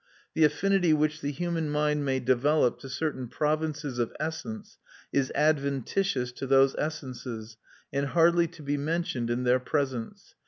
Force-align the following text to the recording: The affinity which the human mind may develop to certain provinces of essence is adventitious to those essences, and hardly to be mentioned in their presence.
The 0.33 0.45
affinity 0.45 0.93
which 0.93 1.21
the 1.21 1.29
human 1.31 1.69
mind 1.69 2.03
may 2.03 2.19
develop 2.19 2.79
to 2.79 2.89
certain 2.89 3.27
provinces 3.27 3.99
of 3.99 4.11
essence 4.19 4.79
is 5.13 5.31
adventitious 5.35 6.31
to 6.31 6.47
those 6.47 6.73
essences, 6.79 7.55
and 7.93 8.07
hardly 8.07 8.47
to 8.47 8.63
be 8.63 8.77
mentioned 8.77 9.29
in 9.29 9.43
their 9.43 9.59
presence. 9.59 10.33